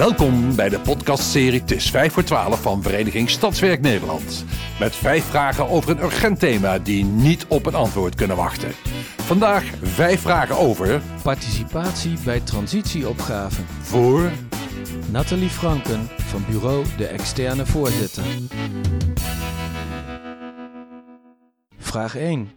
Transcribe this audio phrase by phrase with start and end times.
[0.00, 4.44] Welkom bij de podcastserie Tis 5 voor 12 van Vereniging Stadswerk Nederland.
[4.78, 8.70] Met vijf vragen over een urgent thema die niet op een antwoord kunnen wachten.
[9.16, 13.64] Vandaag vijf vragen over Participatie bij transitieopgaven.
[13.66, 14.30] voor
[15.10, 18.24] Nathalie Franken van bureau De Externe Voorzitter.
[21.78, 22.50] Vraag 1.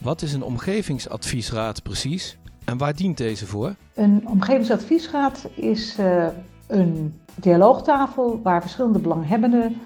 [0.00, 3.74] Wat is een omgevingsadviesraad precies en waar dient deze voor?
[3.94, 6.26] Een omgevingsadviesraad is uh,
[6.70, 9.76] een dialoogtafel waar verschillende belanghebbenden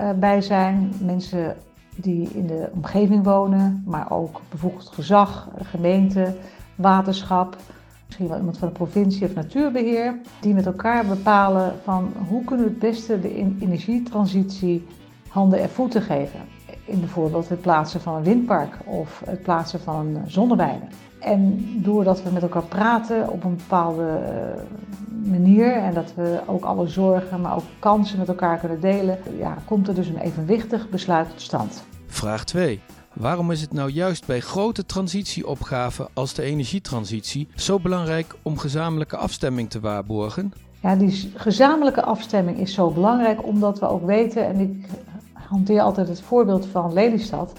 [0.00, 0.92] uh, bij zijn.
[1.00, 1.56] Mensen
[1.96, 6.34] die in de omgeving wonen, maar ook bevoegd gezag, gemeente,
[6.74, 7.56] waterschap,
[8.06, 12.64] misschien wel iemand van de provincie of natuurbeheer, die met elkaar bepalen van hoe kunnen
[12.64, 14.86] we het beste de energietransitie
[15.28, 16.40] handen en voeten geven.
[16.84, 20.84] In bijvoorbeeld het plaatsen van een windpark of het plaatsen van zonneweide.
[21.20, 24.20] En doordat we met elkaar praten op een bepaalde
[25.26, 29.56] manier en dat we ook alle zorgen, maar ook kansen met elkaar kunnen delen, ja,
[29.64, 31.84] komt er dus een evenwichtig besluit tot stand.
[32.06, 32.80] Vraag 2.
[33.12, 39.16] Waarom is het nou juist bij grote transitieopgaven als de energietransitie zo belangrijk om gezamenlijke
[39.16, 40.52] afstemming te waarborgen?
[40.80, 44.86] Ja, die gezamenlijke afstemming is zo belangrijk omdat we ook weten, en ik
[45.32, 47.52] hanteer altijd het voorbeeld van Lelystad,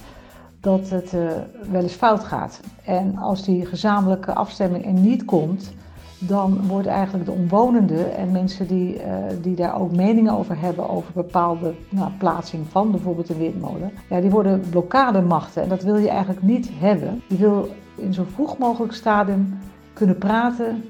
[0.60, 1.32] dat het uh,
[1.72, 2.60] wel eens fout gaat.
[2.84, 5.74] En als die gezamenlijke afstemming er niet komt,
[6.20, 9.02] dan wordt eigenlijk de omwonenden en mensen die, uh,
[9.42, 14.22] die daar ook meningen over hebben over bepaalde nou, plaatsing van bijvoorbeeld een windmolen, ja,
[14.22, 17.22] die worden blokkademachten en dat wil je eigenlijk niet hebben.
[17.28, 19.58] Je wil in zo vroeg mogelijk stadium
[19.94, 20.84] kunnen praten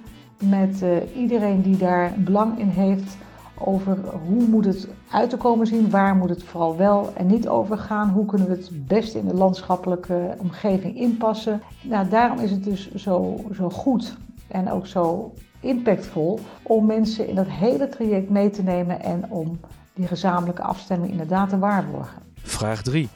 [0.43, 3.17] met uh, iedereen die daar belang in heeft
[3.57, 7.47] over hoe moet het uit te komen zien, waar moet het vooral wel en niet
[7.47, 11.61] over gaan, hoe kunnen we het best in de landschappelijke omgeving inpassen.
[11.81, 17.35] Nou, daarom is het dus zo, zo goed en ook zo impactvol om mensen in
[17.35, 19.59] dat hele traject mee te nemen en om
[19.93, 22.21] die gezamenlijke afstemming inderdaad te waarborgen.
[22.35, 23.09] Vraag 3.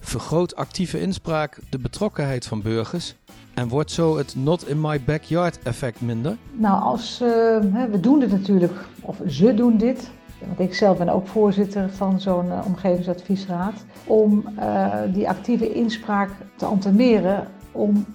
[0.00, 3.14] Vergroot actieve inspraak de betrokkenheid van burgers
[3.60, 6.36] en wordt zo het not in my backyard effect minder?
[6.52, 7.28] Nou, als, uh,
[7.90, 10.10] we doen dit natuurlijk, of ze doen dit,
[10.46, 16.30] want ik zelf ben ook voorzitter van zo'n uh, omgevingsadviesraad, om uh, die actieve inspraak
[16.56, 18.06] te antameren, om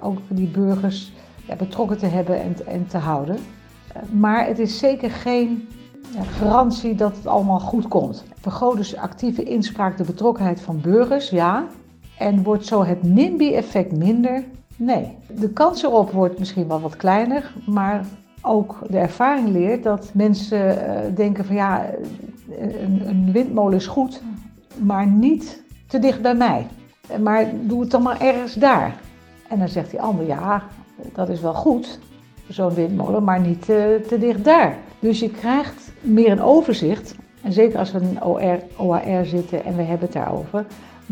[0.00, 1.12] ook die burgers
[1.46, 3.36] ja, betrokken te hebben en, en te houden.
[4.10, 5.68] maar het is zeker geen
[6.38, 8.24] garantie dat het allemaal goed komt.
[8.40, 11.66] Vergroot dus actieve inspraak de betrokkenheid van burgers, ja.
[12.18, 14.44] En wordt zo het NIMBY-effect minder?
[14.76, 15.16] Nee.
[15.34, 18.04] De kans erop wordt misschien wel wat kleiner, maar
[18.42, 21.90] ook de ervaring leert dat mensen uh, denken van ja,
[22.58, 24.22] een, een, windmolen is goed,
[24.78, 26.66] maar niet te dicht bij mij.
[27.20, 29.00] Maar doe het dan maar ergens daar.
[29.48, 30.62] En dan zegt die ander ja,
[31.12, 31.98] dat is wel goed,
[32.48, 34.76] zo'n windmolen, maar niet te, te dicht daar.
[34.98, 39.64] Dus je krijgt meer een overzicht, en zeker als we in een OR, OAR zitten
[39.64, 40.66] en we hebben het daarover,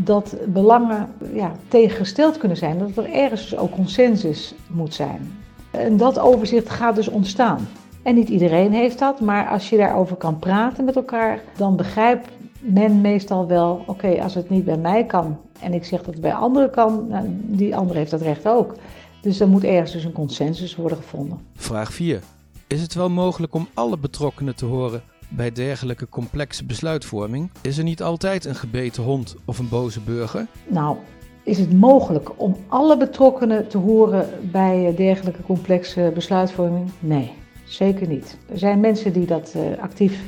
[0.04, 5.32] dat belangen ja, tegengesteld kunnen zijn, dat er ergens dus ook consensus moet zijn.
[5.70, 7.68] En dat overzicht gaat dus ontstaan.
[8.02, 12.28] En niet iedereen heeft dat, maar als je daarover kan praten met elkaar, dan begrijpt
[12.60, 16.22] men meestal wel, oké, als het niet bij mij kan en ik zeg dat het
[16.22, 18.74] bij anderen kan, nou, die ander heeft dat recht ook.
[19.20, 21.38] Dus er moet ergens dus een consensus worden gevonden.
[21.54, 22.20] Vraag 4.
[22.66, 27.50] Is het wel mogelijk om alle betrokkenen te horen bij dergelijke complexe besluitvorming?
[27.60, 30.46] Is er niet altijd een gebeten hond of een boze burger?
[30.68, 30.96] Nou,
[31.42, 36.90] is het mogelijk om alle betrokkenen te horen bij dergelijke complexe besluitvorming?
[37.00, 37.32] Nee,
[37.64, 38.38] zeker niet.
[38.48, 40.20] Er zijn mensen die dat uh, actief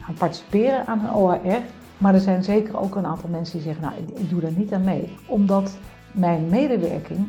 [0.00, 1.62] gaan participeren aan een OAR.
[1.98, 4.72] Maar er zijn zeker ook een aantal mensen die zeggen, nou, ik doe daar niet
[4.72, 5.16] aan mee.
[5.26, 5.76] Omdat
[6.12, 7.26] mijn medewerking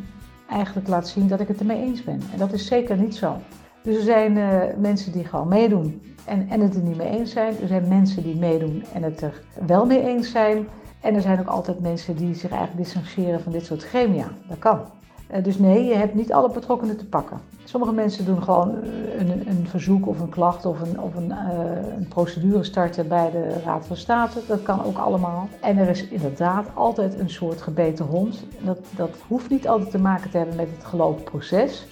[0.50, 2.22] eigenlijk laat zien dat ik het ermee eens ben.
[2.32, 3.42] En dat is zeker niet zo.
[3.82, 7.32] Dus er zijn uh, mensen die gewoon meedoen en, en het er niet mee eens
[7.32, 7.54] zijn.
[7.62, 10.68] Er zijn mensen die meedoen en het er wel mee eens zijn.
[11.02, 14.28] En er zijn ook altijd mensen die zich eigenlijk distancieren van dit soort gremia.
[14.48, 14.80] Dat kan.
[15.32, 17.40] Uh, dus nee, je hebt niet alle betrokkenen te pakken.
[17.64, 18.76] Sommige mensen doen gewoon
[19.18, 21.32] een, een verzoek of een klacht of, een, of een,
[21.98, 24.40] een, procedure starten bij de Raad van State.
[24.48, 25.48] Dat kan ook allemaal.
[25.62, 28.44] En er is inderdaad altijd een soort gebeten hond.
[28.60, 31.88] Dat, dat hoeft niet altijd te maken te hebben met het gelopen proces.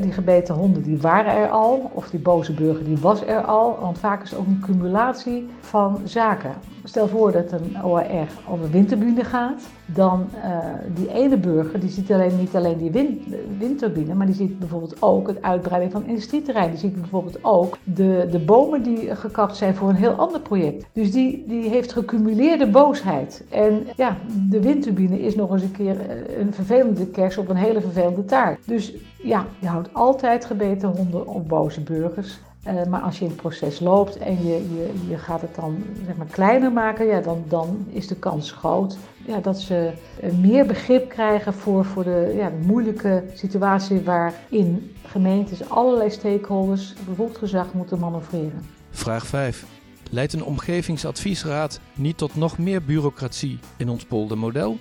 [0.00, 3.78] Die gebeten honden die waren er al, of die boze burger die was er al,
[3.80, 6.54] want vaak is het ook een cumulatie van zaken.
[6.86, 10.58] Stel voor dat een OR over windturbine gaat, dan uh,
[10.94, 13.22] die ene burger die ziet alleen, niet alleen die wind,
[13.58, 16.70] windturbine, maar die ziet bijvoorbeeld ook het uitbreiding van industrieterrein.
[16.70, 20.86] Die ziet bijvoorbeeld ook de, de bomen die gekapt zijn voor een heel ander project.
[20.92, 23.44] Dus die, die heeft gecumuleerde boosheid.
[23.50, 24.16] En ja,
[24.50, 25.96] de windturbine is nog eens een keer
[26.38, 28.58] een vervelende kers op een hele vervelende taart.
[28.66, 32.38] Dus ja, je houdt altijd gebeten honden of boze burgers.
[32.64, 36.16] Eh, maar als je het proces loopt en je, je, je gaat het dan zeg
[36.16, 38.96] maar, kleiner maken, ja, dan, dan is de kans groot
[39.26, 39.92] ja, dat ze
[40.40, 47.72] meer begrip krijgen voor, voor de, ja, moeilijke situatie waarin gemeentes allerlei stakeholders, bijvoorbeeld gezag,
[47.72, 48.62] moeten manoeuvreren.
[48.90, 49.64] Vraag 5.
[50.10, 54.78] Leidt een omgevingsadviesraad niet tot nog meer bureaucratie in ons poldermodel?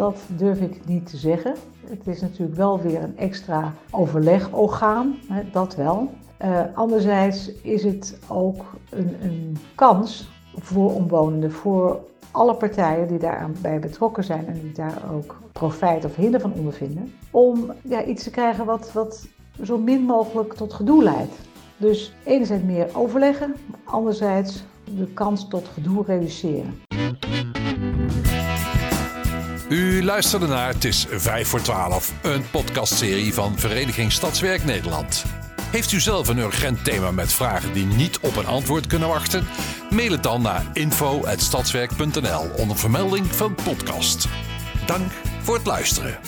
[0.00, 1.54] Dat durf ik niet te zeggen.
[1.86, 5.16] Het is natuurlijk wel weer een extra overlegorgaan,
[5.52, 6.10] dat wel.
[6.44, 12.00] Uh, anderzijds is het ook een, een kans voor omwonenden, voor
[12.30, 17.12] alle partijen die daarbij betrokken zijn en die daar ook profijt of hinder van ondervinden,
[17.30, 19.28] om ja, iets te krijgen wat, wat
[19.62, 21.34] zo min mogelijk tot gedoe leidt.
[21.76, 23.54] Dus enerzijds meer overleggen,
[23.84, 24.64] anderzijds
[24.96, 26.88] de kans tot gedoe reduceren.
[29.70, 35.24] U luisterde naar Het is 5 voor 12, een podcastserie van Vereniging Stadswerk Nederland.
[35.62, 39.46] Heeft u zelf een urgent thema met vragen die niet op een antwoord kunnen wachten?
[39.90, 44.28] Mail het dan naar info.stadswerk.nl onder vermelding van podcast.
[44.86, 45.12] Dank
[45.42, 46.18] voor het luisteren.